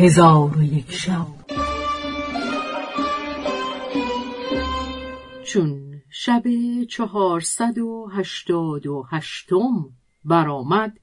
[0.00, 1.26] هزار و یک شب.
[5.44, 6.42] چون شب
[6.88, 9.90] چهارصد و هشتاد و هشتم
[10.24, 10.98] برآمد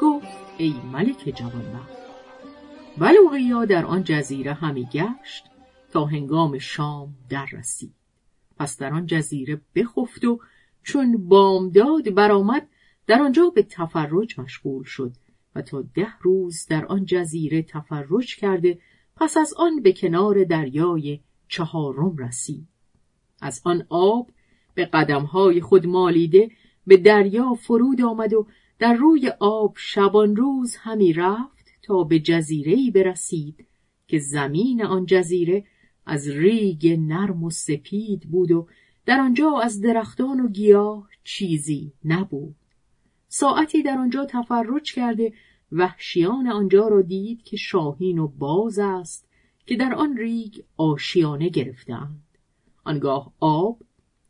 [0.00, 0.26] گفت
[0.58, 1.96] ای ملک جوانبخت
[2.98, 5.44] بلوغیا در آن جزیره همی گشت
[5.92, 7.94] تا هنگام شام در رسید.
[8.58, 10.40] پس در آن جزیره بخفت و
[10.86, 12.68] چون بامداد برآمد
[13.06, 15.12] در آنجا به تفرج مشغول شد
[15.54, 18.78] و تا ده روز در آن جزیره تفرج کرده
[19.16, 22.68] پس از آن به کنار دریای چهارم رسید.
[23.40, 24.30] از آن آب
[24.74, 26.50] به قدمهای خود مالیده
[26.86, 28.46] به دریا فرود آمد و
[28.78, 33.66] در روی آب شبان روز همی رفت تا به جزیره‌ای برسید
[34.08, 35.64] که زمین آن جزیره
[36.06, 38.68] از ریگ نرم و سپید بود و
[39.06, 42.54] در آنجا از درختان و گیاه چیزی نبود.
[43.28, 45.32] ساعتی در آنجا تفرج کرده
[45.72, 49.28] وحشیان آنجا را دید که شاهین و باز است
[49.66, 52.22] که در آن ریگ آشیانه گرفتند.
[52.84, 53.78] آنگاه آب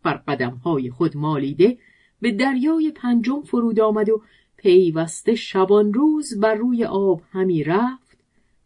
[0.02, 1.78] بر قدمهای خود مالیده
[2.20, 4.22] به دریای پنجم فرود آمد و
[4.56, 8.18] پیوسته شبان روز بر روی آب همی رفت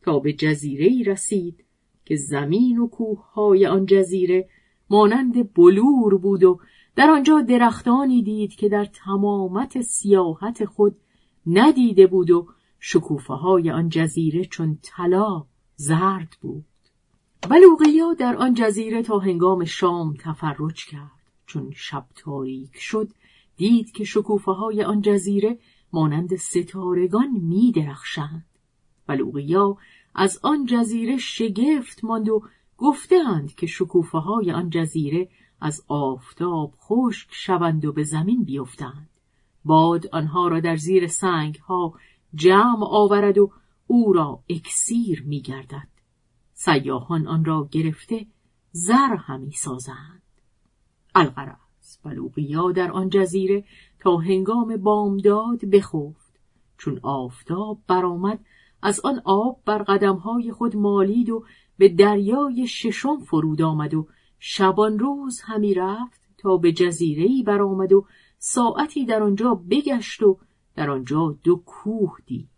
[0.03, 1.65] تا به جزیره رسید
[2.05, 4.49] که زمین و کوههای آن جزیره
[4.91, 6.61] مانند بلور بود و
[6.97, 10.97] در آنجا درختانی دید که در تمامت سیاحت خود
[11.47, 12.47] ندیده بود و
[12.81, 15.45] شکوفه های آن جزیره چون طلا
[15.77, 16.65] زرد بود.
[17.51, 21.21] بلوغیا در آن جزیره تا هنگام شام تفرج کرد.
[21.47, 23.09] چون شب تاریک شد
[23.57, 25.59] دید که شکوفه های آن جزیره
[25.93, 28.47] مانند ستارگان می درخشند
[29.07, 29.77] بلوغیا
[30.15, 32.43] از آن جزیره شگفت ماند و
[32.81, 35.29] گفتهاند که شکوفه های آن جزیره
[35.61, 39.09] از آفتاب خشک شوند و به زمین بیفتند
[39.65, 41.95] باد آنها را در زیر سنگ ها
[42.35, 43.51] جمع آورد و
[43.87, 45.89] او را اکسیر می گردد.
[46.53, 48.27] سیاهان آن را گرفته
[48.73, 50.23] زر همی سازند.
[51.15, 53.65] الغرض بلوغیا در آن جزیره
[53.99, 56.41] تا هنگام بامداد بخفت
[56.79, 58.45] چون آفتاب برآمد
[58.83, 61.45] از آن آب بر قدمهای خود مالید و
[61.79, 64.07] به دریای ششم فرود آمد و
[64.39, 68.07] شبان روز همی رفت تا به جزیره‌ای برآمد و
[68.39, 70.39] ساعتی در آنجا بگشت و
[70.77, 72.49] در آنجا دو کوه دید.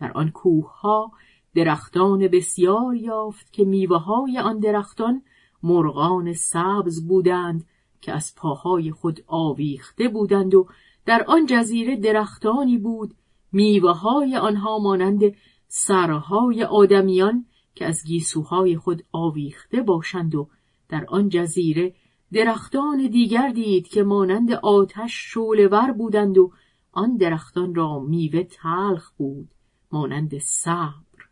[0.00, 1.12] در آن کوه ها
[1.54, 5.22] درختان بسیار یافت که میوه های آن درختان
[5.62, 7.66] مرغان سبز بودند
[8.00, 10.66] که از پاهای خود آویخته بودند و
[11.06, 13.14] در آن جزیره درختانی بود.
[13.52, 15.22] میوه های آنها مانند
[15.68, 20.48] سرهای آدمیان که از گیسوهای خود آویخته باشند و
[20.88, 21.94] در آن جزیره
[22.32, 26.52] درختان دیگر دید که مانند آتش شولور بودند و
[26.92, 29.48] آن درختان را میوه تلخ بود
[29.92, 31.28] مانند صبر.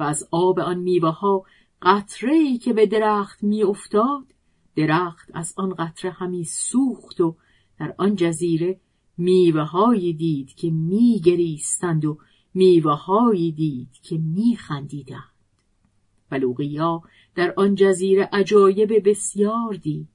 [0.00, 1.44] و از آب آن میوه ها
[1.82, 4.24] قطره که به درخت می افتاد
[4.76, 7.36] درخت از آن قطره همی سوخت و
[7.78, 8.80] در آن جزیره
[9.18, 12.18] میوه دید که می گریستند و
[12.58, 15.32] میوه هایی دید که می خندیدند
[16.30, 17.02] بلوغیا
[17.34, 20.08] در آن جزیره عجایب بسیار دید.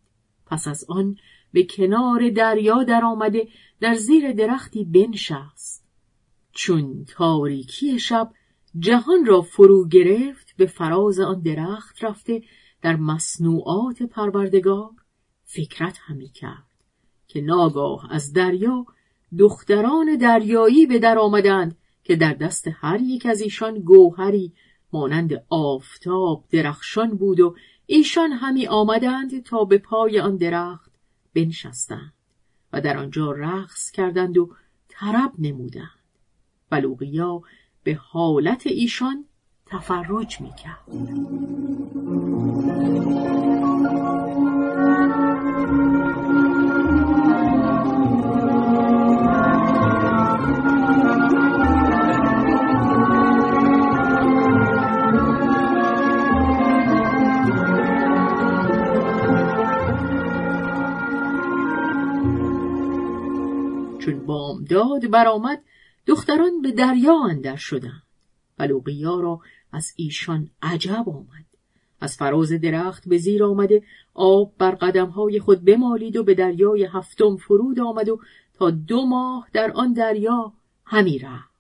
[0.46, 1.18] پس از آن
[1.54, 3.48] به کنار دریا در آمده
[3.80, 5.86] در زیر درختی بنشست.
[6.52, 8.32] چون تاریکی شب
[8.80, 12.42] جهان را فرو گرفت به فراز آن درخت رفته
[12.82, 14.92] در مصنوعات پروردگار.
[15.44, 16.68] فکرت همی کرد
[17.28, 18.86] که ناگاه از دریا
[19.40, 24.54] دختران دریایی به در آمدند که در دست هر یک از ایشان گوهری
[24.94, 27.56] مانند آفتاب درخشان بود و
[27.86, 30.92] ایشان همی آمدند تا به پای آن درخت
[31.36, 32.14] بنشستند
[32.74, 34.50] و در آنجا رقص کردند و
[34.90, 36.00] طرب نمودند.
[36.70, 37.42] بلوغیا
[37.84, 39.26] به حالت ایشان
[39.66, 40.84] تفرج می‌کرد.
[64.06, 65.64] چون بامداد برآمد
[66.08, 68.04] دختران به دریا اندر شدند.
[68.58, 69.40] بلوغیا را
[69.72, 71.46] از ایشان عجب آمد.
[72.02, 73.84] از فراز درخت به زیر آمده
[74.14, 78.20] آب بر قدمهای خود بمالید و به دریای هفتم فرود آمد و
[78.54, 80.54] تا دو ماه در آن دریا
[80.86, 81.54] همی رفت.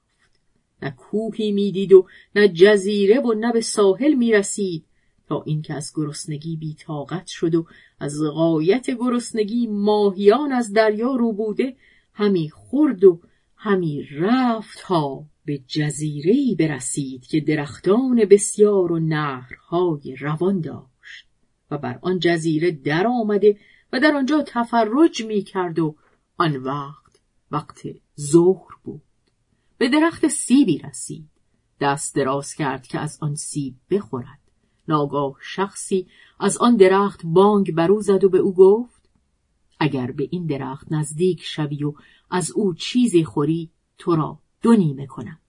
[0.81, 4.85] نه کوهی می‌دید و نه جزیره و نه به ساحل می‌رسید
[5.27, 7.65] تا اینکه از گرسنگی بیتاقت شد و
[7.99, 11.75] از غایت گرسنگی ماهیان از دریا رو بوده
[12.13, 13.21] همی خورد و
[13.56, 21.27] همی رفت تا به جزیره‌ای برسید که درختان بسیار و نهرهای روان داشت.
[21.71, 23.57] و بر آن جزیره در آمده
[23.94, 25.95] و در آنجا تفرج می کرد و
[26.38, 27.19] آن وقت
[27.51, 27.88] وقت
[28.19, 29.01] ظهر بود.
[29.77, 31.30] به درخت سیبی رسید.
[31.81, 34.39] دست دراز کرد که از آن سیب بخورد.
[34.88, 36.07] ناگاه شخصی
[36.39, 39.02] از آن درخت بانگ برو زد و به او گفت
[39.83, 41.94] اگر به این درخت نزدیک شوی و
[42.30, 45.39] از او چیزی خوری تو را دو نیمه کنم.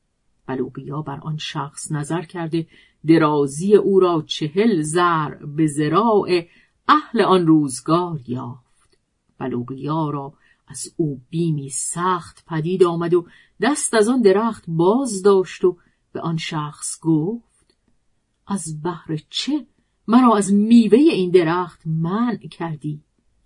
[1.07, 2.67] بر آن شخص نظر کرده
[3.07, 6.43] درازی او را چهل زر به زراع
[6.89, 8.99] اهل آن روزگار یافت.
[9.39, 10.35] بلوقیا را
[10.69, 13.27] از او بیمی سخت پدید آمد و
[13.61, 15.77] دست از آن درخت باز داشت و
[16.13, 17.77] به آن شخص گفت
[18.47, 19.67] از بهر چه؟
[20.09, 23.05] مرا از میوه این درخت منع کردی.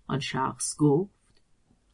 [0.08, 1.42] آن شخص گفت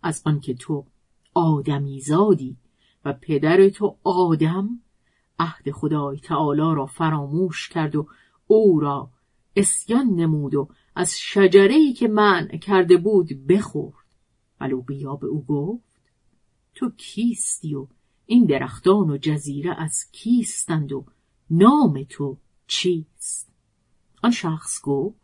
[0.02, 0.87] از آنکه تو
[1.34, 2.56] آدمی زادی
[3.05, 4.69] و پدر تو آدم
[5.38, 8.06] عهد خدای تعالی را فراموش کرد و
[8.46, 9.11] او را
[9.56, 14.05] اسیان نمود و از شجره‌ای که منع کرده بود بخورد.
[14.58, 15.84] بلوقیا به او گفت
[16.75, 17.87] تو کیستی و
[18.26, 21.05] این درختان و جزیره از کیستند و
[21.50, 23.52] نام تو چیست؟
[24.22, 25.24] آن شخص گفت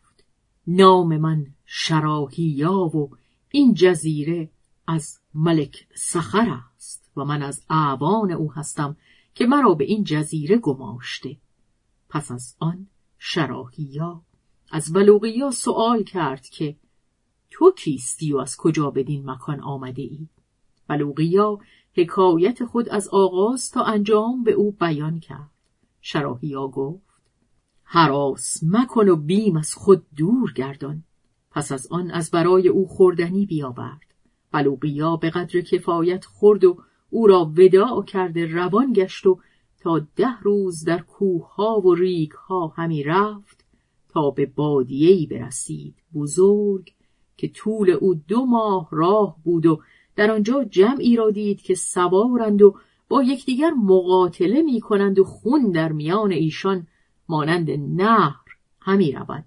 [0.66, 3.10] نام من شراهیا و
[3.50, 4.50] این جزیره
[4.86, 8.96] از ملک سخر است و من از اعوان او هستم
[9.34, 11.36] که مرا به این جزیره گماشته
[12.08, 12.86] پس از آن
[13.18, 14.22] شراهیا
[14.70, 16.76] از بلوغیا سوال کرد که
[17.50, 20.28] تو کیستی و از کجا بدین مکان آمده ای؟
[20.88, 21.58] بلوغیا
[21.96, 25.50] حکایت خود از آغاز تا انجام به او بیان کرد
[26.00, 27.09] شراهیا گفت
[27.92, 31.02] حراس مکن و بیم از خود دور گردان.
[31.50, 34.14] پس از آن از برای او خوردنی بیاورد.
[34.52, 36.76] بلوقیا به قدر کفایت خورد و
[37.10, 39.38] او را وداع کرده روان گشت و
[39.80, 43.64] تا ده روز در کوهها و ریگها همی رفت
[44.08, 46.92] تا به بادیهی برسید بزرگ
[47.36, 49.80] که طول او دو ماه راه بود و
[50.16, 52.76] در آنجا جمعی را دید که سوارند و
[53.08, 56.86] با یکدیگر مقاتله می کنند و خون در میان ایشان
[57.30, 58.44] مانند نهر
[58.80, 59.44] همی رود.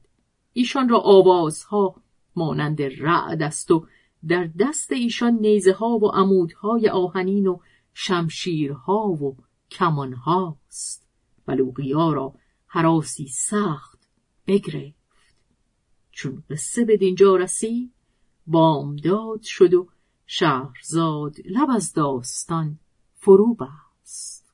[0.53, 1.95] ایشان را آوازها
[2.35, 3.87] مانند رعد است و
[4.27, 7.59] در دست ایشان نیزه ها و عمودهای آهنین و
[7.93, 9.37] شمشیرها و
[9.71, 11.07] کمانهاست.
[11.45, 12.33] بلوغیا را
[12.67, 13.99] حراسی سخت
[14.47, 15.03] بگرفت.
[16.11, 17.93] چون قصه به دینجا رسید
[18.47, 19.87] بامداد شد و
[20.25, 22.79] شهرزاد لب از داستان
[23.13, 24.53] فرو بست.